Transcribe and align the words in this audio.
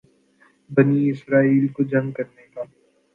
بنی 0.69 1.09
اسرائیل 1.09 1.67
کو 1.67 1.83
جنگ 1.83 2.11
کرنے 2.11 2.45
کا 2.47 2.61